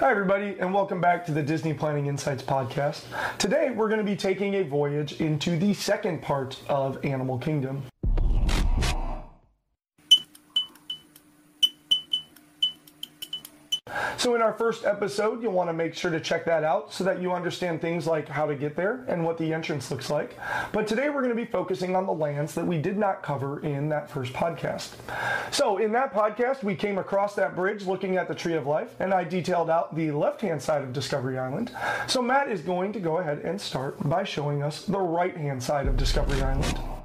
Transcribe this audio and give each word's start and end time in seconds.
Hi, 0.00 0.12
everybody, 0.12 0.54
and 0.60 0.72
welcome 0.72 1.00
back 1.00 1.26
to 1.26 1.32
the 1.32 1.42
Disney 1.42 1.74
Planning 1.74 2.06
Insights 2.06 2.44
podcast. 2.44 3.02
Today, 3.36 3.70
we're 3.70 3.88
going 3.88 3.98
to 3.98 4.04
be 4.04 4.14
taking 4.14 4.54
a 4.54 4.62
voyage 4.62 5.20
into 5.20 5.58
the 5.58 5.74
second 5.74 6.22
part 6.22 6.56
of 6.68 7.04
Animal 7.04 7.36
Kingdom. 7.36 7.82
So, 14.18 14.34
in 14.34 14.42
our 14.42 14.52
first 14.52 14.84
episode, 14.84 15.40
you'll 15.40 15.52
want 15.52 15.68
to 15.68 15.72
make 15.72 15.94
sure 15.94 16.10
to 16.10 16.18
check 16.18 16.44
that 16.46 16.64
out 16.64 16.92
so 16.92 17.04
that 17.04 17.22
you 17.22 17.32
understand 17.32 17.80
things 17.80 18.04
like 18.04 18.28
how 18.28 18.46
to 18.46 18.56
get 18.56 18.74
there 18.74 19.04
and 19.06 19.24
what 19.24 19.38
the 19.38 19.54
entrance 19.54 19.92
looks 19.92 20.10
like. 20.10 20.36
But 20.72 20.88
today, 20.88 21.08
we're 21.08 21.22
going 21.22 21.28
to 21.28 21.36
be 21.36 21.44
focusing 21.44 21.94
on 21.94 22.04
the 22.04 22.12
lands 22.12 22.52
that 22.56 22.66
we 22.66 22.78
did 22.78 22.98
not 22.98 23.22
cover 23.22 23.60
in 23.60 23.88
that 23.90 24.10
first 24.10 24.32
podcast. 24.32 24.94
So, 25.52 25.78
in 25.78 25.92
that 25.92 26.12
podcast, 26.12 26.64
we 26.64 26.74
came 26.74 26.98
across 26.98 27.36
that 27.36 27.54
bridge 27.54 27.86
looking 27.86 28.16
at 28.16 28.26
the 28.26 28.34
Tree 28.34 28.54
of 28.54 28.66
Life, 28.66 28.96
and 28.98 29.14
I 29.14 29.22
detailed 29.22 29.70
out 29.70 29.94
the 29.94 30.10
left 30.10 30.40
hand 30.40 30.60
side 30.60 30.82
of 30.82 30.92
Discovery 30.92 31.38
Island. 31.38 31.70
So, 32.08 32.20
Matt 32.20 32.50
is 32.50 32.60
going 32.60 32.92
to 32.94 33.00
go 33.00 33.18
ahead 33.18 33.42
and 33.44 33.60
start 33.60 33.96
by 34.08 34.24
showing 34.24 34.64
us 34.64 34.82
the 34.84 34.98
right 34.98 35.36
hand 35.36 35.62
side 35.62 35.86
of 35.86 35.96
Discovery 35.96 36.42
Island. 36.42 36.97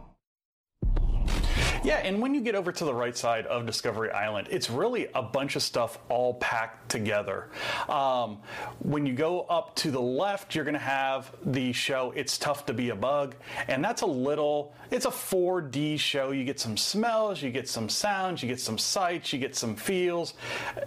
Yeah, 1.84 1.98
and 1.98 2.22
when 2.22 2.34
you 2.34 2.40
get 2.40 2.56
over 2.56 2.72
to 2.72 2.86
the 2.86 2.94
right 2.94 3.16
side 3.16 3.46
of 3.48 3.66
Discovery 3.66 4.10
Island, 4.10 4.48
it's 4.50 4.70
really 4.70 5.10
a 5.16 5.22
bunch 5.22 5.58
of 5.58 5.62
stuff 5.62 6.00
all 6.08 6.36
packed 6.36 6.88
together. 6.90 7.50
Um, 7.90 8.40
when 8.80 9.06
you 9.06 9.12
go 9.12 9.42
up 9.42 9.76
to 9.78 9.92
the 9.92 10.00
left, 10.00 10.56
you're 10.56 10.64
going 10.64 10.76
to 10.76 10.80
have 10.80 11.36
the 11.46 11.74
show 11.74 12.14
It's 12.16 12.38
Tough 12.38 12.66
to 12.68 12.74
Be 12.74 12.92
a 12.92 12.96
Bug, 12.96 13.36
and 13.68 13.84
that's 13.84 14.02
a 14.02 14.06
little, 14.06 14.74
it's 14.92 15.06
a 15.06 15.10
4D 15.10 16.00
show. 16.00 16.32
You 16.32 16.46
get 16.46 16.58
some 16.58 16.78
smells, 16.78 17.42
you 17.42 17.52
get 17.52 17.68
some 17.68 17.90
sounds, 17.90 18.42
you 18.42 18.48
get 18.48 18.62
some 18.62 18.78
sights, 18.78 19.34
you 19.34 19.40
get 19.40 19.54
some 19.54 19.76
feels. 19.76 20.36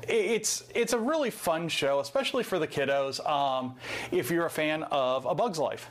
It's, 0.09 0.65
it's 0.75 0.95
a 0.95 0.99
really 0.99 1.31
fun 1.31 1.69
show, 1.69 2.01
especially 2.01 2.43
for 2.43 2.59
the 2.59 2.67
kiddos 2.67 3.25
um, 3.29 3.75
if 4.13 4.31
you're 4.31 4.47
a 4.47 4.51
fan 4.51 4.83
of 4.85 5.27
A 5.27 5.35
Bug's 5.35 5.59
Life. 5.59 5.91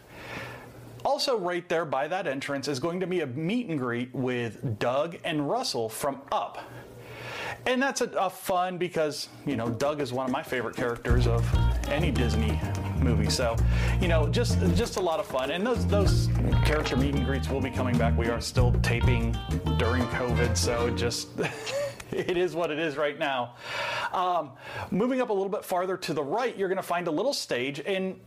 Also, 1.05 1.37
right 1.37 1.69
there 1.69 1.85
by 1.85 2.07
that 2.07 2.25
entrance 2.25 2.67
is 2.67 2.79
going 2.79 2.99
to 2.99 3.05
be 3.05 3.21
a 3.21 3.27
meet 3.27 3.67
and 3.67 3.77
greet 3.77 4.13
with 4.13 4.79
Doug 4.79 5.17
and 5.23 5.47
Russell 5.47 5.87
from 5.87 6.19
Up. 6.31 6.57
And 7.67 7.81
that's 7.81 8.01
a, 8.01 8.05
a, 8.17 8.29
fun 8.29 8.79
because, 8.79 9.29
you 9.45 9.55
know, 9.55 9.69
Doug 9.69 10.01
is 10.01 10.11
one 10.11 10.25
of 10.25 10.31
my 10.31 10.41
favorite 10.41 10.75
characters 10.75 11.27
of 11.27 11.45
any 11.89 12.11
Disney 12.11 12.59
movie. 13.01 13.29
So, 13.29 13.55
you 14.01 14.07
know, 14.07 14.27
just 14.27 14.59
just 14.75 14.97
a 14.97 14.99
lot 14.99 15.19
of 15.19 15.27
fun. 15.27 15.51
And 15.51 15.65
those 15.65 15.85
those 15.87 16.27
character 16.65 16.95
meet 16.97 17.15
and 17.15 17.25
greets 17.25 17.49
will 17.49 17.61
be 17.61 17.71
coming 17.71 17.97
back. 17.97 18.17
We 18.17 18.27
are 18.29 18.41
still 18.41 18.71
taping 18.81 19.37
during 19.77 20.03
COVID, 20.07 20.57
so 20.57 20.89
just 20.91 21.29
it 22.11 22.35
is 22.37 22.55
what 22.55 22.71
it 22.71 22.79
is 22.79 22.97
right 22.97 23.17
now. 23.17 23.55
Um, 24.11 24.51
moving 24.91 25.21
up 25.21 25.29
a 25.29 25.33
little 25.33 25.49
bit 25.49 25.63
farther 25.63 25.97
to 25.97 26.13
the 26.13 26.23
right, 26.23 26.55
you're 26.57 26.69
going 26.69 26.77
to 26.77 26.83
find 26.83 27.07
a 27.07 27.11
little 27.11 27.33
stage 27.33 27.79
and 27.79 28.19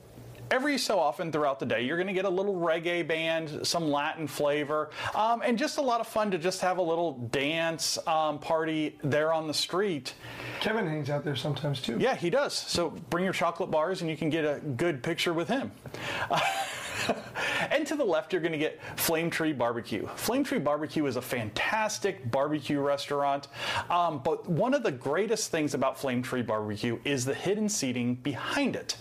every 0.50 0.78
so 0.78 0.98
often 0.98 1.32
throughout 1.32 1.58
the 1.58 1.66
day, 1.66 1.82
you're 1.82 1.96
going 1.96 2.06
to 2.06 2.12
get 2.12 2.24
a 2.24 2.30
little 2.30 2.54
reggae 2.54 3.06
band, 3.06 3.66
some 3.66 3.91
Latin 3.91 4.27
flavor, 4.27 4.91
um, 5.14 5.42
and 5.44 5.58
just 5.58 5.78
a 5.78 5.82
lot 5.82 6.00
of 6.00 6.06
fun 6.06 6.30
to 6.30 6.38
just 6.38 6.60
have 6.60 6.78
a 6.78 6.82
little 6.82 7.12
dance 7.30 7.98
um, 8.06 8.38
party 8.38 8.98
there 9.02 9.32
on 9.32 9.46
the 9.46 9.54
street. 9.54 10.14
Kevin 10.60 10.86
hangs 10.86 11.10
out 11.10 11.24
there 11.24 11.36
sometimes 11.36 11.80
too. 11.80 11.96
Yeah, 11.98 12.14
he 12.14 12.30
does. 12.30 12.54
So 12.54 12.91
bring 13.10 13.24
your 13.24 13.32
chocolate 13.32 13.70
bars 13.70 14.00
and 14.00 14.10
you 14.10 14.16
can 14.16 14.30
get 14.30 14.44
a 14.44 14.60
good 14.60 15.02
picture 15.02 15.32
with 15.32 15.48
him. 15.48 15.70
and 16.30 16.41
to 17.89 17.97
the 17.97 18.05
left, 18.05 18.33
you're 18.33 18.42
going 18.42 18.53
to 18.53 18.58
get 18.58 18.81
Flame 18.97 19.31
Tree 19.31 19.53
Barbecue. 19.53 20.06
Flame 20.14 20.44
Tree 20.44 20.58
Barbecue 20.58 21.06
is 21.06 21.17
a 21.17 21.22
fantastic 21.22 22.31
barbecue 22.31 22.81
restaurant, 22.81 23.48
um, 23.91 24.20
but 24.22 24.48
one 24.48 24.75
of 24.75 24.83
the 24.83 24.92
greatest 24.92 25.50
things 25.50 25.75
about 25.75 25.98
Flame 25.98 26.22
Tree 26.22 26.42
Barbecue 26.42 26.98
is 27.05 27.25
the 27.25 27.34
hidden 27.34 27.69
seating 27.69 28.14
behind 28.16 28.77
it, 28.77 28.97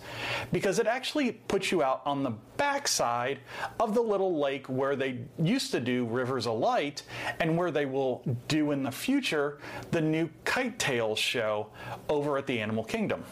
because 0.51 0.79
it 0.79 0.87
actually 0.87 1.33
puts 1.33 1.71
you 1.71 1.83
out 1.83 2.01
on 2.05 2.23
the 2.23 2.31
backside 2.57 3.39
of 3.79 3.93
the 3.93 4.01
little 4.01 4.39
lake 4.39 4.67
where 4.67 4.95
they 4.95 5.19
used 5.37 5.71
to 5.71 5.79
do 5.79 6.05
Rivers 6.05 6.47
of 6.47 6.57
Light 6.57 7.03
and 7.39 7.57
where 7.57 7.71
they 7.71 7.85
will 7.85 8.23
do 8.47 8.71
in 8.71 8.83
the 8.83 8.91
future 8.91 9.59
the 9.91 10.01
new 10.01 10.29
KiteTails 10.45 11.17
show 11.17 11.67
over 12.09 12.37
at 12.37 12.47
the 12.47 12.59
Animal 12.59 12.83
Kingdom. 12.83 13.23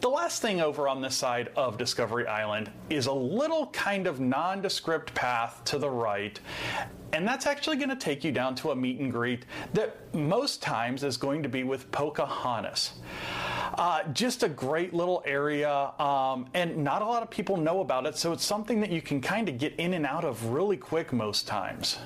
The 0.00 0.08
last 0.08 0.42
thing 0.42 0.60
over 0.60 0.88
on 0.88 1.00
this 1.00 1.14
side 1.14 1.50
of 1.56 1.78
Discovery 1.78 2.26
Island 2.26 2.70
is 2.90 3.06
a 3.06 3.12
little 3.12 3.68
kind 3.68 4.06
of 4.06 4.20
nondescript 4.20 5.14
path 5.14 5.62
to 5.64 5.78
the 5.78 5.90
right, 5.90 6.38
and 7.12 7.26
that's 7.26 7.46
actually 7.46 7.76
going 7.76 7.88
to 7.88 7.96
take 7.96 8.24
you 8.24 8.32
down 8.32 8.54
to 8.56 8.70
a 8.70 8.76
meet 8.76 8.98
and 9.00 9.10
greet 9.10 9.46
that 9.74 10.14
most 10.14 10.62
times 10.62 11.02
is 11.02 11.16
going 11.16 11.42
to 11.42 11.48
be 11.48 11.64
with 11.64 11.90
Pocahontas. 11.92 12.92
Uh, 13.74 14.02
just 14.12 14.42
a 14.42 14.48
great 14.48 14.94
little 14.94 15.22
area, 15.26 15.92
um, 15.98 16.46
and 16.54 16.76
not 16.76 17.02
a 17.02 17.04
lot 17.04 17.22
of 17.22 17.30
people 17.30 17.56
know 17.56 17.80
about 17.80 18.06
it, 18.06 18.16
so 18.16 18.32
it's 18.32 18.44
something 18.44 18.80
that 18.80 18.90
you 18.90 19.02
can 19.02 19.20
kind 19.20 19.48
of 19.48 19.58
get 19.58 19.74
in 19.76 19.94
and 19.94 20.06
out 20.06 20.24
of 20.24 20.44
really 20.46 20.76
quick 20.76 21.12
most 21.12 21.46
times. 21.46 21.98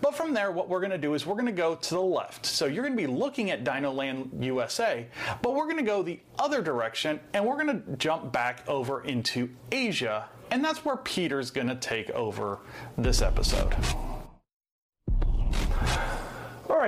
But 0.00 0.14
from 0.14 0.32
there, 0.34 0.50
what 0.52 0.68
we're 0.68 0.80
going 0.80 0.90
to 0.90 0.98
do 0.98 1.14
is 1.14 1.26
we're 1.26 1.34
going 1.34 1.46
to 1.46 1.52
go 1.52 1.74
to 1.74 1.94
the 1.94 2.00
left. 2.00 2.46
So 2.46 2.66
you're 2.66 2.82
going 2.82 2.96
to 2.96 3.02
be 3.02 3.06
looking 3.06 3.50
at 3.50 3.64
Dinoland 3.64 4.42
USA, 4.42 5.06
but 5.42 5.54
we're 5.54 5.64
going 5.64 5.78
to 5.78 5.82
go 5.82 6.02
the 6.02 6.20
other 6.38 6.62
direction 6.62 7.20
and 7.34 7.44
we're 7.44 7.62
going 7.62 7.82
to 7.82 7.96
jump 7.96 8.32
back 8.32 8.62
over 8.68 9.02
into 9.02 9.50
Asia. 9.72 10.28
And 10.50 10.64
that's 10.64 10.84
where 10.84 10.96
Peter's 10.96 11.50
going 11.50 11.68
to 11.68 11.76
take 11.76 12.10
over 12.10 12.58
this 12.96 13.20
episode. 13.22 13.74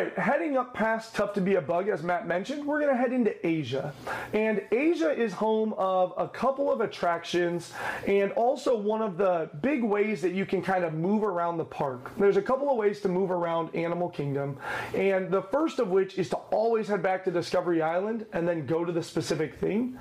Right, 0.01 0.19
heading 0.19 0.57
up 0.57 0.73
past 0.73 1.15
Tough 1.15 1.35
to 1.35 1.43
Be 1.43 1.57
a 1.57 1.61
Bug, 1.61 1.89
as 1.91 2.03
Matt 2.03 2.27
mentioned, 2.27 2.65
we're 2.65 2.81
going 2.81 2.91
to 2.91 2.97
head 2.97 3.13
into 3.13 3.47
Asia. 3.47 3.93
And 4.33 4.63
Asia 4.73 5.11
is 5.11 5.35
home 5.35 5.75
of 5.75 6.15
a 6.17 6.27
couple 6.27 6.73
of 6.73 6.81
attractions 6.81 7.75
and 8.07 8.33
also 8.33 8.75
one 8.75 9.03
of 9.03 9.19
the 9.19 9.51
big 9.61 9.85
ways 9.85 10.23
that 10.23 10.33
you 10.33 10.47
can 10.47 10.63
kind 10.63 10.85
of 10.85 10.95
move 10.95 11.23
around 11.23 11.59
the 11.59 11.67
park. 11.67 12.13
There's 12.17 12.39
a 12.39 12.43
couple 12.43 12.71
of 12.71 12.79
ways 12.79 13.03
to 13.03 13.11
move 13.11 13.31
around 13.31 13.75
Animal 13.75 14.09
Kingdom, 14.09 14.57
and 14.95 15.31
the 15.31 15.43
first 15.43 15.79
of 15.79 15.89
which 15.89 16.17
is 16.17 16.31
to 16.31 16.37
always 16.37 16.89
head 16.89 17.03
back 17.03 17.23
to 17.25 17.31
Discovery 17.31 17.83
Island 17.83 18.25
and 18.33 18.49
then 18.49 18.65
go 18.65 18.87
to 18.87 18.93
the 18.93 19.03
specific 19.03 19.57
thing. 19.57 19.99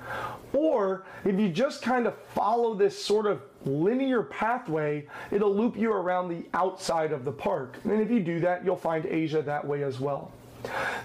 Or 0.54 1.04
if 1.26 1.38
you 1.38 1.50
just 1.50 1.82
kind 1.82 2.06
of 2.06 2.14
follow 2.34 2.72
this 2.72 2.98
sort 2.98 3.26
of 3.26 3.42
linear 3.64 4.22
pathway, 4.22 5.06
it'll 5.30 5.54
loop 5.54 5.76
you 5.76 5.92
around 5.92 6.28
the 6.28 6.46
outside 6.54 7.12
of 7.12 7.24
the 7.24 7.32
park. 7.32 7.78
And 7.84 8.00
if 8.00 8.10
you 8.10 8.20
do 8.20 8.40
that, 8.40 8.64
you'll 8.64 8.76
find 8.76 9.06
Asia 9.06 9.42
that 9.42 9.66
way 9.66 9.82
as 9.82 10.00
well. 10.00 10.32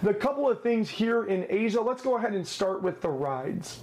The 0.03 0.13
couple 0.13 0.49
of 0.49 0.61
things 0.61 0.89
here 0.89 1.25
in 1.25 1.45
Asia, 1.49 1.81
let's 1.81 2.01
go 2.01 2.17
ahead 2.17 2.33
and 2.33 2.45
start 2.45 2.81
with 2.81 3.01
the 3.01 3.09
rides. 3.09 3.79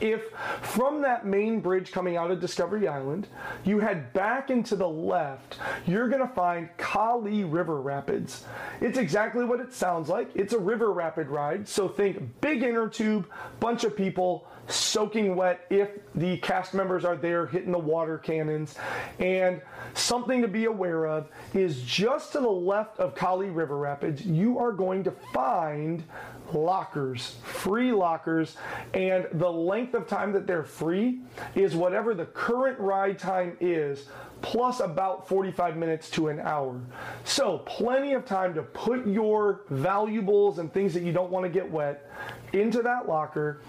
If 0.00 0.30
from 0.62 1.02
that 1.02 1.26
main 1.26 1.60
bridge 1.60 1.92
coming 1.92 2.16
out 2.16 2.30
of 2.30 2.40
Discovery 2.40 2.88
Island, 2.88 3.28
you 3.62 3.78
head 3.78 4.12
back 4.14 4.50
into 4.50 4.74
the 4.74 4.88
left, 4.88 5.58
you're 5.86 6.08
going 6.08 6.26
to 6.26 6.34
find 6.34 6.70
Kali 6.78 7.44
River 7.44 7.80
Rapids. 7.80 8.44
It's 8.80 8.96
exactly 8.96 9.44
what 9.44 9.60
it 9.60 9.74
sounds 9.74 10.08
like. 10.08 10.30
It's 10.34 10.54
a 10.54 10.58
river 10.58 10.92
rapid 10.92 11.28
ride, 11.28 11.68
so 11.68 11.88
think 11.88 12.40
big 12.40 12.62
inner 12.62 12.88
tube, 12.88 13.28
bunch 13.60 13.84
of 13.84 13.94
people, 13.94 14.48
soaking 14.68 15.36
wet 15.36 15.66
if 15.70 15.90
the 16.14 16.36
cast 16.38 16.74
members 16.74 17.04
are 17.04 17.16
there 17.16 17.46
hitting 17.46 17.72
the 17.72 17.78
water 17.78 18.18
cannons. 18.18 18.74
And 19.18 19.60
something 19.94 20.42
to 20.42 20.48
be 20.48 20.66
aware 20.66 21.06
of 21.06 21.28
is 21.54 21.82
just 21.82 22.32
to 22.32 22.40
the 22.40 22.50
left 22.50 22.98
of 22.98 23.14
Kali 23.14 23.50
River 23.50 23.76
Rapids, 23.76 24.24
you 24.24 24.58
are 24.58 24.72
going 24.72 25.04
to 25.04 25.10
find 25.32 26.04
lockers, 26.52 27.36
free 27.44 27.92
lockers, 27.92 28.56
and 28.94 29.26
the 29.32 29.50
length 29.50 29.94
of 29.94 30.06
time 30.06 30.32
that 30.32 30.46
they're 30.46 30.64
free 30.64 31.20
is 31.54 31.74
whatever 31.74 32.14
the 32.14 32.26
current 32.26 32.78
ride 32.78 33.18
time 33.18 33.56
is 33.60 34.08
plus 34.42 34.80
about 34.80 35.28
45 35.28 35.76
minutes 35.76 36.10
to 36.10 36.28
an 36.28 36.40
hour. 36.40 36.80
So, 37.24 37.58
plenty 37.58 38.12
of 38.12 38.24
time 38.24 38.54
to 38.54 38.62
put 38.62 39.06
your 39.06 39.62
valuables 39.70 40.58
and 40.58 40.72
things 40.72 40.92
that 40.94 41.04
you 41.04 41.12
don't 41.12 41.30
want 41.30 41.44
to 41.44 41.48
get 41.48 41.70
wet 41.70 42.10
into 42.52 42.82
that 42.82 43.08
locker, 43.08 43.60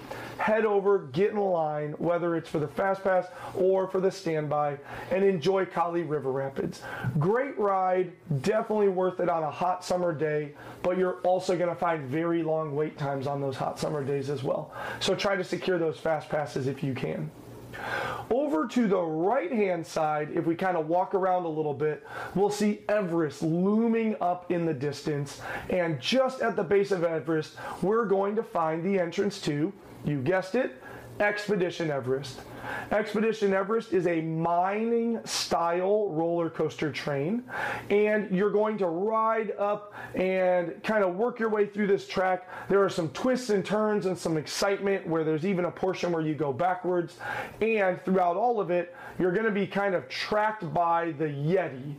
head 0.43 0.65
over, 0.65 0.99
get 1.13 1.31
in 1.31 1.37
line, 1.37 1.93
whether 1.99 2.35
it's 2.35 2.49
for 2.49 2.59
the 2.59 2.67
Fast 2.67 3.01
Pass 3.01 3.27
or 3.55 3.87
for 3.87 4.01
the 4.01 4.11
standby, 4.11 4.77
and 5.09 5.23
enjoy 5.23 5.65
Kali 5.65 6.03
River 6.03 6.33
Rapids. 6.33 6.81
Great 7.17 7.57
ride, 7.57 8.11
definitely 8.41 8.89
worth 8.89 9.21
it 9.21 9.29
on 9.29 9.43
a 9.43 9.49
hot 9.49 9.85
summer 9.85 10.13
day, 10.13 10.51
but 10.81 10.97
you're 10.97 11.21
also 11.21 11.55
going 11.57 11.69
to 11.69 11.75
find 11.75 12.09
very 12.09 12.43
long 12.43 12.75
wait 12.75 12.97
times 12.97 13.25
on 13.25 13.39
those 13.39 13.55
hot 13.55 13.79
summer 13.79 14.03
days 14.03 14.29
as 14.29 14.43
well. 14.43 14.73
So 14.99 15.15
try 15.15 15.37
to 15.37 15.45
secure 15.45 15.79
those 15.79 15.97
Fast 15.97 16.27
Passes 16.27 16.67
if 16.67 16.83
you 16.83 16.93
can. 16.93 17.31
Over 18.29 18.67
to 18.67 18.87
the 18.87 19.01
right 19.01 19.51
hand 19.51 19.87
side, 19.87 20.29
if 20.33 20.45
we 20.45 20.55
kind 20.55 20.75
of 20.75 20.89
walk 20.89 21.15
around 21.15 21.45
a 21.45 21.49
little 21.49 21.73
bit, 21.73 22.05
we'll 22.35 22.49
see 22.49 22.81
Everest 22.89 23.41
looming 23.43 24.17
up 24.19 24.51
in 24.51 24.65
the 24.65 24.73
distance. 24.73 25.41
And 25.69 26.01
just 26.01 26.41
at 26.41 26.57
the 26.57 26.63
base 26.63 26.91
of 26.91 27.05
Everest, 27.05 27.55
we're 27.81 28.05
going 28.05 28.35
to 28.35 28.43
find 28.43 28.83
the 28.83 28.99
entrance 28.99 29.39
to, 29.41 29.71
you 30.05 30.21
guessed 30.21 30.55
it, 30.55 30.81
Expedition 31.19 31.91
Everest. 31.91 32.41
Expedition 32.91 33.53
Everest 33.53 33.93
is 33.93 34.07
a 34.07 34.21
mining 34.21 35.19
style 35.25 36.09
roller 36.09 36.49
coaster 36.49 36.91
train, 36.91 37.43
and 37.89 38.31
you're 38.35 38.49
going 38.49 38.77
to 38.79 38.87
ride 38.87 39.51
up 39.59 39.93
and 40.15 40.81
kind 40.83 41.03
of 41.03 41.15
work 41.15 41.39
your 41.39 41.49
way 41.49 41.67
through 41.67 41.87
this 41.87 42.07
track. 42.07 42.49
There 42.67 42.83
are 42.83 42.89
some 42.89 43.09
twists 43.09 43.51
and 43.51 43.63
turns 43.63 44.05
and 44.05 44.17
some 44.17 44.37
excitement 44.37 45.05
where 45.05 45.23
there's 45.23 45.45
even 45.45 45.65
a 45.65 45.71
portion 45.71 46.11
where 46.11 46.23
you 46.23 46.33
go 46.33 46.51
backwards, 46.51 47.17
and 47.61 48.01
throughout 48.03 48.35
all 48.35 48.59
of 48.59 48.71
it, 48.71 48.95
you're 49.19 49.33
going 49.33 49.45
to 49.45 49.51
be 49.51 49.67
kind 49.67 49.93
of 49.93 50.09
tracked 50.09 50.73
by 50.73 51.11
the 51.19 51.25
Yeti. 51.25 51.93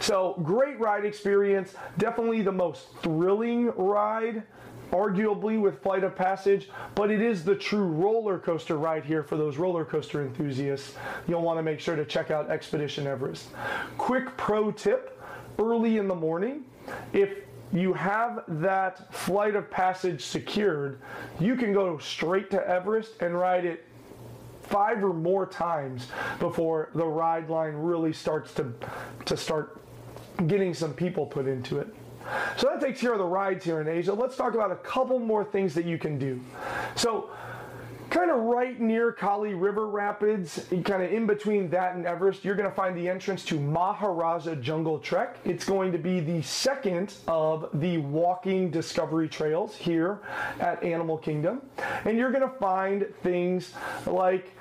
So, 0.00 0.38
great 0.42 0.78
ride 0.78 1.06
experience, 1.06 1.74
definitely 1.96 2.42
the 2.42 2.52
most 2.52 2.88
thrilling 3.02 3.68
ride 3.76 4.42
arguably 4.90 5.60
with 5.60 5.82
Flight 5.82 6.04
of 6.04 6.16
Passage, 6.16 6.68
but 6.94 7.10
it 7.10 7.20
is 7.20 7.44
the 7.44 7.54
true 7.54 7.86
roller 7.86 8.38
coaster 8.38 8.76
ride 8.76 9.04
here 9.04 9.22
for 9.22 9.36
those 9.36 9.56
roller 9.56 9.84
coaster 9.84 10.22
enthusiasts. 10.22 10.94
You'll 11.26 11.42
want 11.42 11.58
to 11.58 11.62
make 11.62 11.80
sure 11.80 11.96
to 11.96 12.04
check 12.04 12.30
out 12.30 12.50
Expedition 12.50 13.06
Everest. 13.06 13.48
Quick 13.96 14.36
pro 14.36 14.70
tip 14.70 15.20
early 15.58 15.98
in 15.98 16.08
the 16.08 16.14
morning, 16.14 16.64
if 17.12 17.38
you 17.72 17.92
have 17.92 18.44
that 18.48 19.12
Flight 19.12 19.54
of 19.54 19.70
Passage 19.70 20.24
secured, 20.24 21.00
you 21.38 21.54
can 21.56 21.72
go 21.72 21.98
straight 21.98 22.50
to 22.50 22.66
Everest 22.66 23.20
and 23.20 23.38
ride 23.38 23.64
it 23.64 23.84
five 24.62 25.02
or 25.02 25.12
more 25.12 25.46
times 25.46 26.08
before 26.38 26.90
the 26.94 27.04
ride 27.04 27.48
line 27.48 27.74
really 27.74 28.12
starts 28.12 28.52
to 28.54 28.72
to 29.24 29.36
start 29.36 29.80
getting 30.46 30.72
some 30.74 30.92
people 30.92 31.26
put 31.26 31.46
into 31.46 31.78
it. 31.78 31.92
So 32.56 32.68
that 32.68 32.80
takes 32.80 33.00
care 33.00 33.12
of 33.12 33.18
the 33.18 33.24
rides 33.24 33.64
here 33.64 33.80
in 33.80 33.88
Asia. 33.88 34.12
Let's 34.12 34.36
talk 34.36 34.54
about 34.54 34.70
a 34.70 34.76
couple 34.76 35.18
more 35.18 35.44
things 35.44 35.74
that 35.74 35.84
you 35.84 35.98
can 35.98 36.18
do. 36.18 36.40
So 36.96 37.30
kind 38.10 38.30
of 38.30 38.38
right 38.38 38.80
near 38.80 39.12
Kali 39.12 39.54
River 39.54 39.86
Rapids, 39.86 40.66
kind 40.84 41.02
of 41.02 41.12
in 41.12 41.26
between 41.26 41.68
that 41.70 41.94
and 41.94 42.06
Everest, 42.06 42.44
you're 42.44 42.54
going 42.54 42.68
to 42.68 42.74
find 42.74 42.96
the 42.96 43.08
entrance 43.08 43.44
to 43.46 43.60
Maharaja 43.60 44.54
Jungle 44.54 44.98
Trek. 44.98 45.36
It's 45.44 45.64
going 45.64 45.92
to 45.92 45.98
be 45.98 46.20
the 46.20 46.40
second 46.42 47.14
of 47.26 47.68
the 47.74 47.98
walking 47.98 48.70
discovery 48.70 49.28
trails 49.28 49.76
here 49.76 50.20
at 50.58 50.82
Animal 50.82 51.18
Kingdom. 51.18 51.62
And 52.04 52.16
you're 52.16 52.30
going 52.32 52.48
to 52.48 52.58
find 52.58 53.06
things 53.22 53.74
like 54.06 54.52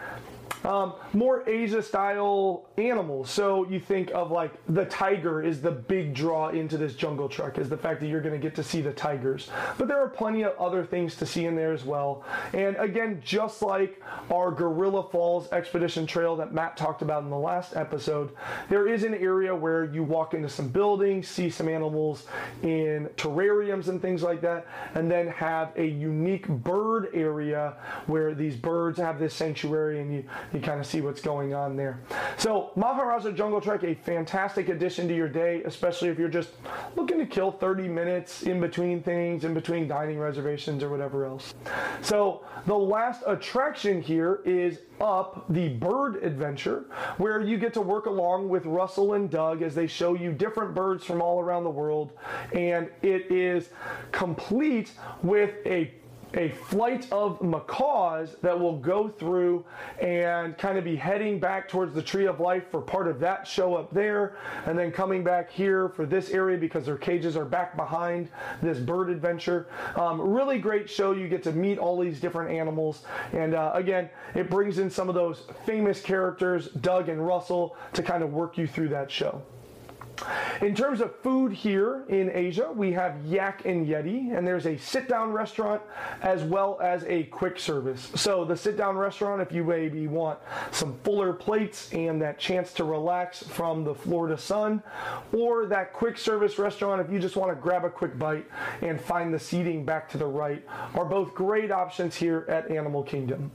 um, 0.68 0.94
more 1.14 1.48
Asia 1.48 1.81
style 1.81 2.66
animals. 2.78 3.30
So 3.30 3.66
you 3.69 3.80
think 3.80 4.12
of 4.12 4.31
like 4.31 4.52
the 4.68 4.86
tiger 4.86 5.42
is 5.42 5.62
the 5.62 5.72
big 5.72 6.14
draw 6.14 6.50
into 6.50 6.78
this 6.78 6.94
jungle 6.94 7.30
trek, 7.30 7.58
is 7.58 7.69
the 7.69 7.78
fact 7.78 8.02
that 8.02 8.08
you're 8.08 8.22
going 8.22 8.34
to 8.34 8.40
get 8.40 8.54
to 8.56 8.64
see 8.64 8.81
the 8.81 8.92
tigers. 8.92 9.50
But 9.78 9.88
there 9.88 9.98
are 9.98 10.10
plenty 10.10 10.44
of 10.44 10.58
other 10.60 10.84
things 10.84 11.16
to 11.16 11.25
see 11.25 11.46
in 11.46 11.56
there 11.56 11.72
as 11.72 11.86
well. 11.86 12.25
And 12.54 12.75
again, 12.75 13.22
just 13.24 13.62
like 13.62 14.02
our 14.30 14.52
Gorilla 14.52 15.10
Falls 15.10 15.50
Expedition 15.54 16.06
Trail 16.06 16.36
that 16.36 16.54
Matt 16.54 16.75
talked 16.75 17.02
about 17.02 17.24
in 17.24 17.30
the 17.30 17.38
last 17.38 17.75
episode, 17.75 18.31
there 18.69 18.90
is 18.90 19.04
an 19.04 19.14
area 19.14 19.56
where 19.56 19.86
you 19.86 20.04
walk 20.04 20.34
into 20.34 20.50
some 20.50 20.68
buildings, 20.68 21.30
see 21.30 21.50
some 21.50 21.69
animals 21.69 22.25
in 22.64 23.10
terrariums 23.16 23.88
and 23.88 24.02
things 24.02 24.22
like 24.22 24.42
that, 24.42 24.68
and 24.96 25.10
then 25.10 25.28
have 25.28 25.72
a 25.78 25.86
unique 25.86 26.48
bird 26.50 27.08
area 27.14 27.75
where 28.08 28.36
these 28.36 28.58
birds 28.58 29.00
have 29.00 29.18
this 29.18 29.34
sanctuary 29.34 30.02
and 30.02 30.14
you, 30.14 30.25
you 30.57 30.63
kind 30.63 30.80
of 30.80 30.86
see 30.86 31.01
what's 31.01 31.21
going 31.21 31.54
on 31.54 31.75
there. 31.75 32.01
So 32.38 32.71
Maharaja 32.75 33.31
Jungle 33.31 33.62
Trek, 33.62 33.83
a 33.83 33.94
fantastic 33.94 34.69
addition 34.69 35.07
to 35.07 35.15
your 35.15 35.30
day, 35.30 35.62
especially 35.63 36.09
if 36.09 36.18
you're 36.18 36.27
just 36.27 36.50
looking 36.95 37.19
to 37.19 37.25
kill 37.25 37.51
30 37.51 37.88
minutes 37.88 38.44
in 38.44 38.59
between 38.59 39.01
things, 39.01 39.45
in 39.45 39.54
between 39.54 39.88
dining 39.88 40.19
reservations 40.19 40.83
or 40.83 40.89
whatever 40.89 41.25
else. 41.25 41.54
So 42.01 42.44
the 42.65 42.75
last 42.77 43.24
attraction 43.27 44.01
here 44.01 44.42
is 44.45 44.80
up 45.00 45.45
the 45.50 45.69
bird 45.69 46.24
adventure 46.24 46.86
where 47.18 47.42
you 47.42 47.57
get 47.57 47.74
to 47.75 47.81
work 47.81 48.07
along 48.07 48.50
with 48.50 48.65
Russell 48.65 49.13
and 49.13 49.30
Doug 49.30 49.62
as 49.62 49.75
they 49.75 49.86
show 49.86 50.15
you 50.15 50.31
different 50.31 50.74
birds 50.74 51.04
from 51.04 51.21
all 51.21 51.39
around 51.39 51.63
the 51.63 51.69
world 51.69 52.13
and 52.54 52.89
it 53.04 53.31
is 53.31 53.69
complete 54.12 54.92
with 55.21 55.54
a 55.68 55.94
a 56.34 56.50
flight 56.50 57.08
of 57.12 57.42
macaws 57.42 58.36
that 58.42 58.58
will 58.58 58.78
go 58.78 59.08
through 59.08 59.66
and 60.02 60.58
kind 60.58 60.78
of 60.78 60.84
be 60.84 60.96
heading 60.96 61.40
back 61.40 61.70
towards 61.70 61.94
the 61.94 62.02
Tree 62.02 62.28
of 62.28 62.40
Life 62.40 62.70
for 62.70 62.82
part 62.82 63.08
of 63.08 63.20
that 63.20 63.48
show 63.48 63.76
up 63.76 63.94
there, 63.94 64.38
and 64.66 64.78
then 64.78 64.92
coming 64.92 65.24
back 65.24 65.50
here 65.50 65.90
for 65.90 66.06
this 66.06 66.30
area 66.30 66.58
because 66.58 66.86
their 66.86 66.98
cages 66.98 67.38
are 67.38 67.46
back 67.46 67.76
behind 67.76 68.30
this 68.62 68.80
bird 68.80 69.10
adventure. 69.10 69.68
Um, 69.96 70.20
really 70.20 70.60
great 70.60 70.90
show. 70.90 71.14
You 71.14 71.28
get 71.28 71.44
to 71.44 71.52
meet 71.52 71.78
all 71.78 72.00
these 72.00 72.20
different 72.20 72.52
animals, 72.52 73.04
and 73.32 73.54
uh, 73.54 73.72
again, 73.74 74.10
it 74.36 74.50
brings 74.50 74.80
in 74.80 74.90
some 74.90 75.10
of 75.10 75.16
those 75.16 75.44
famous 75.66 76.02
characters, 76.02 76.70
Doug 76.82 77.10
and 77.10 77.26
Russell, 77.26 77.76
to 77.94 78.04
kind 78.04 78.24
of 78.24 78.34
work 78.34 78.58
you 78.58 78.68
through 78.68 78.90
that 78.90 79.10
show. 79.10 79.42
In 80.62 80.74
terms 80.74 81.02
of 81.02 81.16
food 81.19 81.52
here 81.52 82.04
in 82.10 82.31
Asia, 82.34 82.72
we 82.72 82.92
have 82.94 83.24
Yak 83.25 83.66
and 83.66 83.86
Yeti, 83.86 84.36
and 84.36 84.48
there's 84.48 84.66
a 84.66 84.78
sit 84.78 85.08
down 85.08 85.31
restaurant 85.31 85.81
as 86.22 86.44
well 86.44 86.80
as 86.81 87.04
a 87.04 87.24
quick 87.25 87.60
service. 87.60 88.12
So, 88.16 88.44
the 88.44 88.58
sit 88.58 88.75
down 88.75 88.98
restaurant, 88.98 89.42
if 89.42 89.52
you 89.52 89.64
maybe 89.64 90.08
want 90.08 90.40
some 90.72 90.98
fuller 91.04 91.34
plates 91.34 91.94
and 91.94 92.19
that 92.22 92.40
chance 92.40 92.74
to 92.74 92.84
relax 92.84 93.44
from 93.44 93.84
the 93.84 93.94
Florida 93.94 94.38
sun, 94.38 94.81
or 95.31 95.68
that 95.68 95.94
quick 95.94 96.18
service 96.18 96.58
restaurant, 96.58 97.02
if 97.02 97.12
you 97.12 97.19
just 97.19 97.36
want 97.36 97.56
to 97.56 97.62
grab 97.62 97.86
a 97.86 97.90
quick 97.90 98.18
bite 98.18 98.48
and 98.81 99.00
find 99.00 99.34
the 99.34 99.40
seating 99.40 99.86
back 99.86 100.10
to 100.10 100.18
the 100.18 100.25
right, 100.25 100.66
are 100.96 101.06
both 101.06 101.36
great 101.36 101.72
options 101.72 102.16
here 102.16 102.46
at 102.50 102.72
Animal 102.72 103.04
Kingdom. 103.04 103.52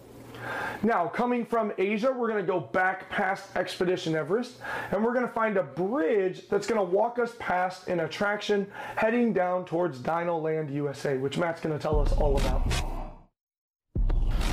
Now, 0.83 1.06
coming 1.06 1.44
from 1.44 1.73
Asia, 1.79 2.12
we're 2.12 2.29
going 2.29 2.44
to 2.44 2.47
go 2.47 2.61
back 2.61 3.09
past 3.09 3.56
Expedition 3.56 4.15
Everest 4.15 4.59
and 4.91 5.05
we're 5.05 5.15
going 5.15 5.27
to 5.27 5.33
find 5.33 5.56
a 5.56 5.62
bridge 5.62 6.49
that's 6.49 6.67
going 6.67 6.79
to 6.79 6.97
walk 6.97 7.19
us 7.19 7.33
past 7.39 7.89
an 7.89 8.00
attraction 8.00 8.67
heading 8.97 9.33
down 9.33 9.65
towards 9.65 9.99
Dino 9.99 10.39
Land 10.39 10.71
USA, 10.71 11.17
which 11.19 11.39
Matt's 11.39 11.61
going 11.61 11.77
to 11.77 11.83
tell 11.83 12.00
us 12.00 12.12
all 12.12 12.37
about. 12.39 12.62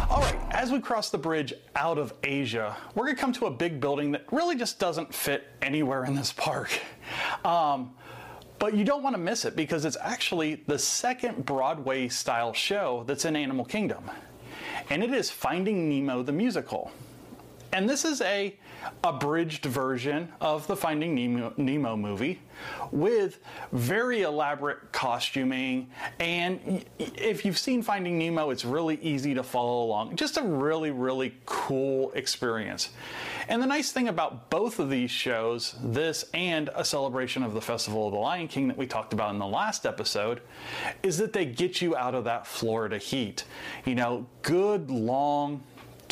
All 0.09 0.21
right, 0.21 0.39
as 0.51 0.71
we 0.71 0.79
cross 0.79 1.11
the 1.11 1.19
bridge 1.19 1.53
out 1.75 1.99
of 1.99 2.13
Asia, 2.23 2.75
we're 2.95 3.05
going 3.05 3.15
to 3.15 3.21
come 3.21 3.33
to 3.33 3.45
a 3.45 3.51
big 3.51 3.79
building 3.79 4.11
that 4.13 4.25
really 4.31 4.55
just 4.55 4.79
doesn't 4.79 5.13
fit 5.13 5.47
anywhere 5.61 6.03
in 6.03 6.15
this 6.15 6.31
park. 6.33 6.79
Um, 7.45 7.93
but 8.57 8.75
you 8.75 8.83
don't 8.83 9.03
want 9.03 9.15
to 9.15 9.21
miss 9.21 9.45
it 9.45 9.55
because 9.55 9.85
it's 9.85 9.97
actually 10.01 10.63
the 10.67 10.77
second 10.77 11.45
Broadway 11.45 12.09
style 12.09 12.53
show 12.53 13.03
that's 13.07 13.23
in 13.23 13.35
Animal 13.35 13.65
Kingdom 13.65 14.09
and 14.89 15.03
it 15.03 15.13
is 15.13 15.29
Finding 15.29 15.87
Nemo 15.87 16.23
the 16.23 16.31
musical. 16.31 16.91
And 17.71 17.89
this 17.89 18.05
is 18.05 18.21
a 18.21 18.55
abridged 19.03 19.65
version 19.65 20.31
of 20.41 20.65
the 20.67 20.75
Finding 20.75 21.13
Nemo, 21.13 21.53
Nemo, 21.57 21.95
movie 21.95 22.39
with 22.91 23.39
very 23.71 24.21
elaborate 24.21 24.91
costuming. 24.91 25.89
And 26.19 26.83
if 26.97 27.45
you've 27.45 27.57
seen 27.57 27.81
Finding 27.81 28.17
Nemo, 28.17 28.49
it's 28.49 28.65
really 28.65 28.95
easy 29.01 29.33
to 29.33 29.43
follow 29.43 29.83
along. 29.83 30.15
Just 30.15 30.37
a 30.37 30.41
really, 30.41 30.91
really 30.91 31.35
cool 31.45 32.11
experience. 32.13 32.89
And 33.47 33.61
the 33.61 33.67
nice 33.67 33.91
thing 33.91 34.07
about 34.07 34.49
both 34.49 34.79
of 34.79 34.89
these 34.89 35.11
shows, 35.11 35.75
this 35.83 36.25
and 36.33 36.69
a 36.75 36.85
celebration 36.85 37.43
of 37.43 37.53
the 37.53 37.61
Festival 37.61 38.07
of 38.07 38.13
the 38.13 38.19
Lion 38.19 38.47
King 38.47 38.67
that 38.67 38.77
we 38.77 38.87
talked 38.87 39.13
about 39.13 39.31
in 39.33 39.39
the 39.39 39.47
last 39.47 39.85
episode, 39.85 40.41
is 41.03 41.17
that 41.17 41.33
they 41.33 41.45
get 41.45 41.81
you 41.81 41.95
out 41.95 42.15
of 42.15 42.23
that 42.25 42.45
Florida 42.45 42.97
heat. 42.97 43.43
You 43.85 43.95
know, 43.95 44.25
good 44.41 44.91
long 44.91 45.63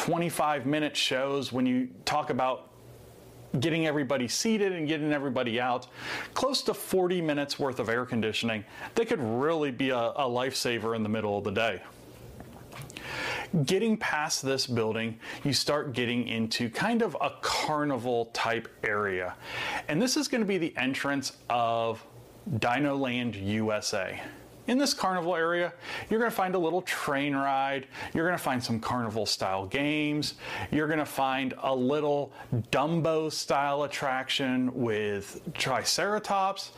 25 0.08 0.66
minute 0.66 0.96
shows 0.96 1.52
when 1.52 1.66
you 1.66 1.90
talk 2.06 2.30
about 2.30 2.70
getting 3.60 3.88
everybody 3.88 4.26
seated 4.26 4.72
and 4.72 4.88
getting 4.88 5.12
everybody 5.12 5.60
out, 5.60 5.88
close 6.34 6.62
to 6.62 6.74
40 6.74 7.22
minutes 7.22 7.60
worth 7.60 7.78
of 7.82 7.90
air 7.90 8.06
conditioning, 8.06 8.64
they 8.96 9.04
could 9.04 9.20
really 9.20 9.70
be 9.70 9.90
a, 9.90 9.98
a 9.98 10.24
lifesaver 10.24 10.96
in 10.96 11.04
the 11.04 11.10
middle 11.10 11.38
of 11.38 11.44
the 11.44 11.52
day. 11.52 11.84
Getting 13.66 13.98
past 13.98 14.44
this 14.44 14.66
building, 14.66 15.20
you 15.44 15.52
start 15.52 15.92
getting 15.92 16.30
into 16.30 16.70
kind 16.70 17.02
of 17.02 17.18
a 17.20 17.34
carnival 17.42 18.28
type 18.28 18.70
area. 18.86 19.36
And 19.90 20.02
this 20.02 20.16
is 20.16 20.30
going 20.30 20.40
to 20.40 20.48
be 20.48 20.58
the 20.58 20.74
entrance 20.78 21.34
of 21.50 22.02
Dino 22.60 22.96
Land 22.96 23.36
USA. 23.36 24.22
In 24.68 24.78
this 24.78 24.94
carnival 24.94 25.36
area, 25.36 25.74
you're 26.10 26.20
going 26.20 26.30
to 26.30 26.36
find 26.36 26.54
a 26.54 26.60
little 26.60 26.82
train 26.82 27.34
ride. 27.34 27.88
You're 28.14 28.26
going 28.26 28.38
to 28.38 28.44
find 28.44 28.62
some 28.62 28.82
carnival 28.82 29.26
style 29.26 29.66
games. 29.66 30.34
You're 30.72 30.88
going 30.88 31.00
to 31.00 31.06
find 31.06 31.54
a 31.64 31.74
little 31.74 32.34
Dumbo 32.72 33.32
style 33.32 33.84
attraction 33.84 34.70
with 34.74 35.40
Triceratops, 35.54 36.72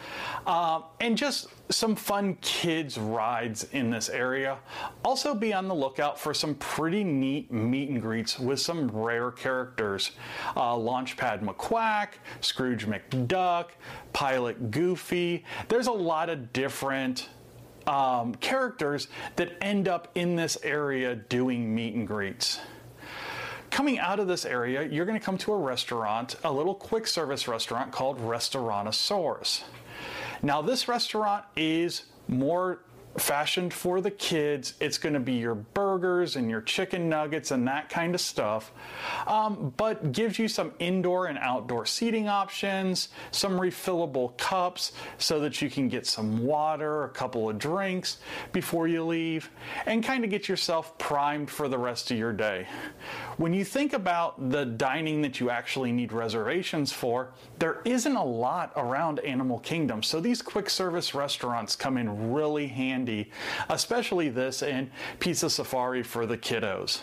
uh, 0.46 0.81
and 1.00 1.17
just 1.17 1.48
some 1.72 1.96
fun 1.96 2.36
kids 2.41 2.98
rides 2.98 3.67
in 3.74 3.89
this 3.89 4.10
area. 4.10 4.58
Also 5.03 5.34
be 5.34 5.53
on 5.53 5.67
the 5.67 5.75
lookout 5.75 6.19
for 6.19 6.34
some 6.34 6.55
pretty 6.55 7.03
neat 7.03 7.51
meet 7.51 7.89
and 7.89 8.01
greets 8.01 8.39
with 8.39 8.60
some 8.60 8.88
rare 8.89 9.31
characters. 9.31 10.12
Uh, 10.55 10.75
Launchpad 10.75 11.41
McQuack, 11.43 12.10
Scrooge 12.41 12.88
McDuck, 12.88 13.69
Pilot 14.13 14.72
Goofy. 14.72 15.43
There's 15.67 15.88
a 15.88 15.91
lot 15.91 16.29
of 16.29 16.53
different 16.53 17.29
um, 17.89 18.36
characters 18.36 19.08
that 19.36 19.51
end 19.62 19.88
up 19.88 20.10
in 20.13 20.36
this 20.36 20.58
area 20.62 21.15
doing 21.15 21.74
meet 21.74 21.96
and 21.96 22.08
greets. 22.08 22.60
Coming 23.72 23.98
out 23.98 24.19
of 24.19 24.27
this 24.27 24.46
area, 24.46 24.84
you're 24.84 25.05
going 25.05 25.19
to 25.19 25.25
come 25.25 25.38
to 25.39 25.53
a 25.53 25.58
restaurant, 25.58 26.36
a 26.43 26.51
little 26.51 26.75
quick 26.75 27.08
service 27.08 27.48
restaurant 27.48 27.91
called 27.91 28.19
Restaurantosaurus. 28.19 29.63
Now, 30.43 30.62
this 30.62 30.88
restaurant 30.88 31.46
is 31.55 32.03
more 32.27 32.79
fashioned 33.19 33.73
for 33.73 34.01
the 34.01 34.11
kids. 34.11 34.73
It's 34.79 34.97
going 34.97 35.13
to 35.13 35.19
be 35.19 35.33
your 35.33 35.55
burgers 35.55 36.35
and 36.35 36.49
your 36.49 36.61
chicken 36.61 37.09
nuggets 37.09 37.51
and 37.51 37.67
that 37.67 37.89
kind 37.89 38.15
of 38.15 38.21
stuff, 38.21 38.71
um, 39.27 39.73
but 39.77 40.11
gives 40.11 40.39
you 40.39 40.47
some 40.47 40.71
indoor 40.79 41.27
and 41.27 41.38
outdoor 41.39 41.85
seating 41.85 42.27
options, 42.27 43.09
some 43.31 43.59
refillable 43.59 44.38
cups 44.38 44.93
so 45.17 45.39
that 45.41 45.61
you 45.61 45.69
can 45.69 45.89
get 45.89 46.07
some 46.07 46.45
water, 46.45 47.03
a 47.03 47.09
couple 47.09 47.49
of 47.49 47.57
drinks 47.57 48.17
before 48.51 48.88
you 48.88 49.03
leave, 49.03 49.49
and 49.85 50.03
kind 50.03 50.23
of 50.23 50.29
get 50.29 50.47
yourself 50.47 50.97
primed 50.97 51.49
for 51.49 51.67
the 51.67 51.77
rest 51.77 52.11
of 52.11 52.17
your 52.17 52.33
day. 52.33 52.67
When 53.38 53.53
you 53.53 53.65
think 53.65 53.93
about 53.93 54.49
the 54.49 54.65
dining 54.65 55.21
that 55.23 55.39
you 55.39 55.49
actually 55.49 55.91
need 55.91 56.11
reservations 56.11 56.91
for, 56.91 57.31
there 57.57 57.81
isn't 57.85 58.15
a 58.15 58.23
lot 58.23 58.71
around 58.75 59.19
Animal 59.19 59.59
Kingdom, 59.59 60.03
so 60.03 60.19
these 60.19 60.41
quick 60.41 60.69
service 60.69 61.13
restaurants 61.13 61.75
come 61.75 61.97
in 61.97 62.31
really 62.31 62.67
handy 62.67 63.08
especially 63.69 64.29
this 64.29 64.63
and 64.63 64.89
Pizza 65.19 65.49
Safari 65.49 66.03
for 66.03 66.25
the 66.25 66.37
kiddos. 66.37 67.01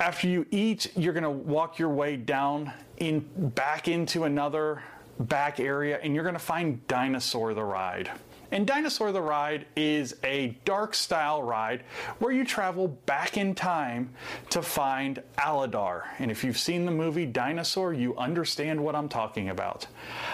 After 0.00 0.28
you 0.28 0.46
eat, 0.50 0.92
you're 0.96 1.12
to 1.24 1.30
walk 1.30 1.78
your 1.78 1.88
way 1.88 2.16
down 2.16 2.72
in 2.98 3.20
back 3.36 3.88
into 3.88 4.24
another 4.24 4.82
back 5.18 5.58
area 5.58 5.98
and 6.02 6.14
you're 6.14 6.24
to 6.34 6.40
find 6.40 6.86
Dinosaur 6.86 7.54
the 7.54 7.64
Ride. 7.64 8.10
And 8.50 8.66
Dinosaur 8.66 9.12
the 9.12 9.20
Ride 9.20 9.66
is 9.76 10.16
a 10.24 10.58
dark 10.64 10.94
style 10.94 11.42
ride 11.42 11.82
where 12.18 12.32
you 12.32 12.44
travel 12.44 12.88
back 13.04 13.36
in 13.36 13.54
time 13.54 14.10
to 14.50 14.62
find 14.62 15.22
Aladar. 15.36 16.04
And 16.18 16.30
if 16.30 16.42
you've 16.42 16.58
seen 16.58 16.86
the 16.86 16.90
movie 16.90 17.26
Dinosaur, 17.26 17.92
you 17.92 18.16
understand 18.16 18.82
what 18.82 18.94
I'm 18.94 19.08
talking 19.08 19.50
about. 19.50 19.86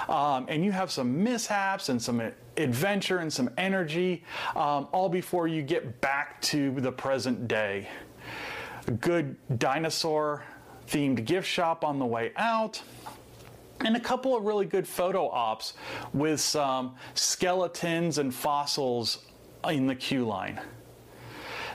Um, 0.09 0.47
and 0.49 0.65
you 0.65 0.71
have 0.71 0.93
some 0.93 1.25
mishaps 1.25 1.89
and 1.89 2.01
some 2.01 2.23
adventure 2.57 3.19
and 3.19 3.33
some 3.33 3.51
energy, 3.59 4.23
um, 4.55 4.87
all 4.93 5.09
before 5.09 5.49
you 5.49 5.63
get 5.63 6.01
back 6.01 6.41
to 6.43 6.71
the 6.81 6.93
present 6.93 7.49
day. 7.49 7.89
A 8.87 8.93
good 8.93 9.37
dinosaur 9.59 10.45
themed 10.87 11.25
gift 11.25 11.49
shop 11.49 11.85
on 11.85 11.99
the 11.99 12.07
way 12.07 12.33
out 12.37 12.83
and 13.85 13.97
a 13.97 14.01
couple 14.01 14.37
of 14.37 14.45
really 14.45 14.67
good 14.67 14.89
photo 14.89 15.29
ops 15.29 15.75
with 16.13 16.41
some 16.41 16.97
skeletons 17.15 18.19
and 18.19 18.35
fossils 18.35 19.19
in 19.69 19.87
the 19.87 19.95
queue 19.95 20.27
line. 20.27 20.61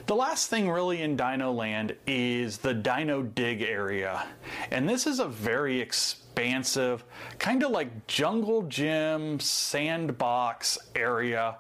The 0.10 0.16
last 0.16 0.50
thing 0.50 0.68
really 0.68 1.04
in 1.04 1.16
Dino 1.16 1.52
Land 1.52 1.96
is 2.08 2.58
the 2.58 2.74
Dino 2.74 3.22
Dig 3.22 3.62
area. 3.62 4.26
And 4.72 4.90
this 4.90 5.06
is 5.06 5.20
a 5.20 5.28
very 5.28 5.80
expansive, 5.80 7.04
kind 7.38 7.62
of 7.62 7.70
like 7.70 8.08
jungle 8.08 8.64
gym, 8.64 9.40
sandbox 9.40 10.80
area 10.96 11.58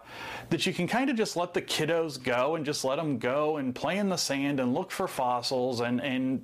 that 0.49 0.65
you 0.65 0.73
can 0.73 0.87
kind 0.87 1.11
of 1.11 1.15
just 1.15 1.37
let 1.37 1.53
the 1.53 1.61
kiddos 1.61 2.21
go 2.21 2.55
and 2.55 2.65
just 2.65 2.83
let 2.83 2.95
them 2.95 3.19
go 3.19 3.57
and 3.57 3.75
play 3.75 3.99
in 3.99 4.09
the 4.09 4.17
sand 4.17 4.59
and 4.59 4.73
look 4.73 4.89
for 4.89 5.07
fossils 5.07 5.81
and, 5.81 6.01
and 6.01 6.43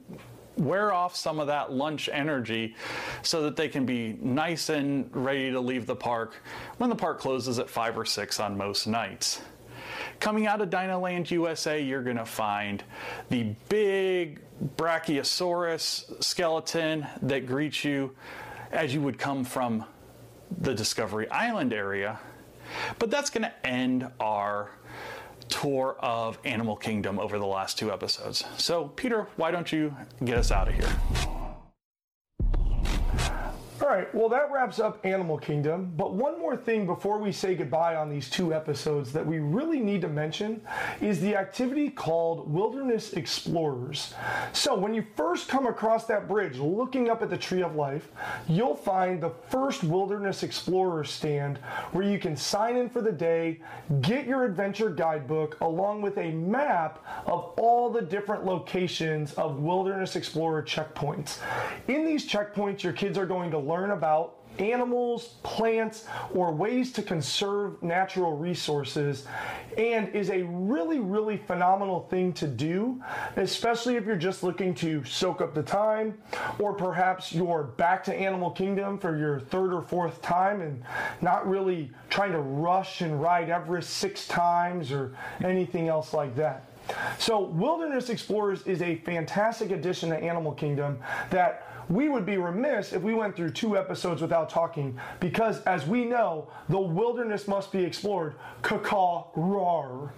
wear 0.57 0.93
off 0.93 1.15
some 1.15 1.39
of 1.39 1.47
that 1.47 1.71
lunch 1.71 2.09
energy 2.11 2.75
so 3.21 3.41
that 3.43 3.55
they 3.55 3.67
can 3.67 3.85
be 3.85 4.17
nice 4.21 4.69
and 4.69 5.09
ready 5.15 5.51
to 5.51 5.59
leave 5.59 5.85
the 5.85 5.95
park 5.95 6.35
when 6.77 6.89
the 6.89 6.95
park 6.95 7.19
closes 7.19 7.59
at 7.59 7.69
5 7.69 7.97
or 7.97 8.05
6 8.05 8.39
on 8.39 8.57
most 8.57 8.87
nights. 8.87 9.41
Coming 10.19 10.47
out 10.47 10.61
of 10.61 10.69
Dinoland 10.69 11.29
USA, 11.31 11.81
you're 11.81 12.03
going 12.03 12.17
to 12.17 12.25
find 12.25 12.83
the 13.29 13.53
big 13.69 14.39
Brachiosaurus 14.77 16.23
skeleton 16.23 17.05
that 17.21 17.45
greets 17.45 17.83
you 17.83 18.15
as 18.71 18.93
you 18.93 19.01
would 19.01 19.19
come 19.19 19.43
from 19.43 19.83
the 20.61 20.73
Discovery 20.73 21.29
Island 21.29 21.73
area. 21.73 22.19
But 22.97 23.11
that's 23.11 23.29
going 23.29 23.43
to 23.43 23.67
end 23.67 24.09
our 24.19 24.71
tour 25.49 25.95
of 25.99 26.37
Animal 26.45 26.75
Kingdom 26.75 27.19
over 27.19 27.39
the 27.39 27.45
last 27.45 27.77
two 27.77 27.91
episodes. 27.91 28.43
So, 28.57 28.89
Peter, 28.95 29.27
why 29.35 29.51
don't 29.51 29.71
you 29.71 29.95
get 30.23 30.37
us 30.37 30.51
out 30.51 30.67
of 30.67 30.73
here? 30.75 30.89
Well, 34.15 34.29
that 34.29 34.49
wraps 34.49 34.79
up 34.79 35.05
Animal 35.05 35.37
Kingdom. 35.37 35.91
But 35.97 36.13
one 36.13 36.39
more 36.39 36.55
thing 36.55 36.85
before 36.85 37.19
we 37.19 37.33
say 37.33 37.53
goodbye 37.53 37.97
on 37.97 38.09
these 38.09 38.29
two 38.29 38.53
episodes 38.53 39.11
that 39.11 39.25
we 39.25 39.39
really 39.39 39.81
need 39.81 39.99
to 40.03 40.07
mention 40.07 40.61
is 41.01 41.19
the 41.19 41.35
activity 41.35 41.89
called 41.89 42.49
Wilderness 42.49 43.11
Explorers. 43.11 44.13
So, 44.53 44.73
when 44.73 44.93
you 44.93 45.05
first 45.17 45.49
come 45.49 45.67
across 45.67 46.05
that 46.05 46.29
bridge 46.29 46.59
looking 46.59 47.09
up 47.09 47.23
at 47.23 47.29
the 47.29 47.35
Tree 47.35 47.61
of 47.61 47.75
Life, 47.75 48.09
you'll 48.47 48.77
find 48.77 49.19
the 49.19 49.33
first 49.49 49.83
Wilderness 49.83 50.43
Explorer 50.43 51.03
stand 51.03 51.57
where 51.91 52.09
you 52.09 52.17
can 52.17 52.37
sign 52.37 52.77
in 52.77 52.89
for 52.89 53.01
the 53.01 53.11
day, 53.11 53.59
get 53.99 54.25
your 54.25 54.45
adventure 54.45 54.89
guidebook, 54.89 55.59
along 55.59 56.01
with 56.01 56.17
a 56.17 56.31
map 56.31 57.05
of 57.25 57.51
all 57.57 57.89
the 57.89 58.01
different 58.01 58.45
locations 58.45 59.33
of 59.33 59.59
Wilderness 59.59 60.15
Explorer 60.15 60.63
checkpoints. 60.63 61.39
In 61.89 62.05
these 62.05 62.25
checkpoints, 62.25 62.81
your 62.81 62.93
kids 62.93 63.17
are 63.17 63.25
going 63.25 63.51
to 63.51 63.59
learn 63.59 63.91
about 63.91 64.04
animals, 64.59 65.35
plants, 65.43 66.05
or 66.33 66.51
ways 66.51 66.91
to 66.93 67.01
conserve 67.01 67.81
natural 67.83 68.37
resources, 68.37 69.25
and 69.77 70.09
is 70.15 70.29
a 70.29 70.43
really, 70.43 70.99
really 70.99 71.37
phenomenal 71.37 72.07
thing 72.09 72.31
to 72.33 72.47
do, 72.47 73.01
especially 73.35 73.95
if 73.95 74.05
you're 74.05 74.15
just 74.15 74.43
looking 74.43 74.73
to 74.73 75.03
soak 75.03 75.41
up 75.41 75.53
the 75.53 75.63
time, 75.63 76.17
or 76.59 76.73
perhaps 76.73 77.33
you're 77.33 77.63
back 77.63 78.03
to 78.03 78.15
Animal 78.15 78.51
Kingdom 78.51 78.97
for 78.97 79.17
your 79.17 79.39
third 79.39 79.73
or 79.73 79.81
fourth 79.81 80.21
time 80.21 80.61
and 80.61 80.83
not 81.21 81.47
really 81.47 81.91
trying 82.09 82.31
to 82.31 82.39
rush 82.39 83.01
and 83.01 83.21
ride 83.21 83.49
Everest 83.49 83.89
six 83.91 84.27
times 84.27 84.91
or 84.91 85.15
anything 85.43 85.87
else 85.87 86.13
like 86.13 86.35
that. 86.35 86.65
So, 87.17 87.41
Wilderness 87.41 88.09
Explorers 88.09 88.61
is 88.67 88.83
a 88.83 88.97
fantastic 88.97 89.71
addition 89.71 90.09
to 90.09 90.17
Animal 90.17 90.51
Kingdom 90.51 90.99
that 91.31 91.74
we 91.89 92.09
would 92.09 92.25
be 92.25 92.37
remiss 92.37 92.93
if 92.93 93.01
we 93.01 93.13
went 93.13 93.35
through 93.35 93.51
two 93.51 93.77
episodes 93.77 94.21
without 94.21 94.49
talking 94.49 94.99
because, 95.19 95.61
as 95.61 95.85
we 95.85 96.05
know, 96.05 96.49
the 96.69 96.79
wilderness 96.79 97.47
must 97.47 97.71
be 97.71 97.83
explored. 97.83 98.35
Caw 98.61 99.27
roar. 99.35 100.13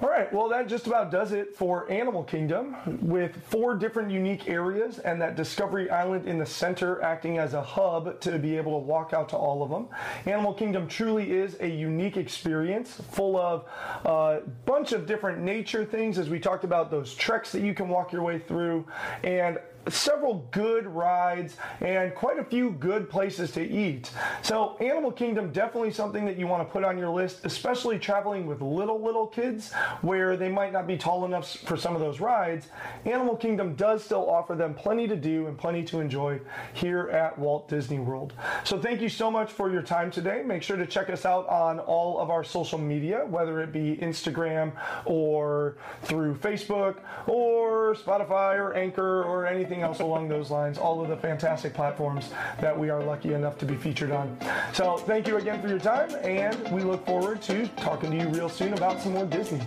All 0.00 0.08
right, 0.08 0.32
well, 0.32 0.48
that 0.48 0.68
just 0.68 0.86
about 0.86 1.10
does 1.10 1.32
it 1.32 1.56
for 1.56 1.90
Animal 1.90 2.22
Kingdom 2.22 2.76
with 3.02 3.36
four 3.48 3.74
different 3.74 4.10
unique 4.10 4.48
areas 4.48 5.00
and 5.00 5.20
that 5.20 5.34
Discovery 5.34 5.90
Island 5.90 6.28
in 6.28 6.38
the 6.38 6.46
center 6.46 7.02
acting 7.02 7.38
as 7.38 7.54
a 7.54 7.62
hub 7.62 8.20
to 8.20 8.38
be 8.38 8.56
able 8.56 8.80
to 8.80 8.86
walk 8.86 9.12
out 9.12 9.28
to 9.30 9.36
all 9.36 9.62
of 9.62 9.70
them. 9.70 9.88
Animal 10.26 10.54
Kingdom 10.54 10.86
truly 10.86 11.32
is 11.32 11.56
a 11.60 11.68
unique 11.68 12.16
experience 12.16 13.00
full 13.10 13.36
of 13.36 13.64
a 14.04 14.08
uh, 14.08 14.40
bunch 14.66 14.92
of 14.92 15.06
different 15.06 15.40
nature 15.40 15.84
things, 15.84 16.18
as 16.18 16.28
we 16.28 16.38
talked 16.38 16.64
about 16.64 16.90
those 16.90 17.14
treks 17.14 17.50
that 17.52 17.62
you 17.62 17.74
can 17.74 17.88
walk 17.88 18.12
your 18.12 18.22
way 18.22 18.38
through, 18.38 18.86
and 19.24 19.58
several 19.90 20.46
good 20.50 20.86
rides 20.86 21.56
and 21.80 22.14
quite 22.14 22.38
a 22.38 22.44
few 22.44 22.70
good 22.72 23.08
places 23.08 23.50
to 23.52 23.62
eat. 23.62 24.10
So 24.42 24.76
Animal 24.78 25.12
Kingdom 25.12 25.52
definitely 25.52 25.92
something 25.92 26.24
that 26.26 26.38
you 26.38 26.46
want 26.46 26.66
to 26.66 26.72
put 26.72 26.84
on 26.84 26.98
your 26.98 27.10
list, 27.10 27.44
especially 27.44 27.98
traveling 27.98 28.46
with 28.46 28.60
little 28.60 29.00
little 29.00 29.26
kids 29.26 29.72
where 30.02 30.36
they 30.36 30.48
might 30.48 30.72
not 30.72 30.86
be 30.86 30.96
tall 30.96 31.24
enough 31.24 31.56
for 31.58 31.76
some 31.76 31.94
of 31.94 32.00
those 32.00 32.20
rides. 32.20 32.68
Animal 33.04 33.36
Kingdom 33.36 33.74
does 33.74 34.04
still 34.04 34.28
offer 34.28 34.54
them 34.54 34.74
plenty 34.74 35.08
to 35.08 35.16
do 35.16 35.46
and 35.46 35.58
plenty 35.58 35.82
to 35.84 36.00
enjoy 36.00 36.40
here 36.74 37.08
at 37.10 37.38
Walt 37.38 37.68
Disney 37.68 37.98
World. 37.98 38.32
So 38.64 38.78
thank 38.78 39.00
you 39.00 39.08
so 39.08 39.30
much 39.30 39.50
for 39.50 39.70
your 39.70 39.82
time 39.82 40.10
today. 40.10 40.42
Make 40.44 40.62
sure 40.62 40.76
to 40.76 40.86
check 40.86 41.10
us 41.10 41.24
out 41.24 41.48
on 41.48 41.78
all 41.80 42.18
of 42.18 42.30
our 42.30 42.44
social 42.44 42.78
media, 42.78 43.24
whether 43.26 43.60
it 43.60 43.72
be 43.72 43.96
Instagram 43.96 44.72
or 45.04 45.76
through 46.02 46.36
Facebook 46.36 46.96
or 47.26 47.94
Spotify 47.94 48.56
or 48.56 48.74
Anchor 48.74 49.22
or 49.22 49.46
anything 49.46 49.77
else 49.82 50.00
along 50.00 50.28
those 50.28 50.50
lines, 50.50 50.78
all 50.78 51.00
of 51.00 51.08
the 51.08 51.16
fantastic 51.16 51.74
platforms 51.74 52.30
that 52.60 52.78
we 52.78 52.90
are 52.90 53.02
lucky 53.02 53.34
enough 53.34 53.58
to 53.58 53.66
be 53.66 53.76
featured 53.76 54.10
on. 54.10 54.36
So 54.72 54.98
thank 54.98 55.26
you 55.26 55.36
again 55.36 55.60
for 55.60 55.68
your 55.68 55.78
time, 55.78 56.14
and 56.22 56.56
we 56.72 56.82
look 56.82 57.04
forward 57.06 57.42
to 57.42 57.66
talking 57.76 58.10
to 58.10 58.16
you 58.16 58.28
real 58.28 58.48
soon 58.48 58.72
about 58.74 59.00
some 59.00 59.12
more 59.12 59.26
Disney. 59.26 59.60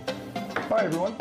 Bye, 0.68 0.84
everyone. 0.84 1.16